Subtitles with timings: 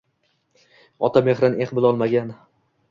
[1.09, 2.35] Ota mexrin ex bilolmagan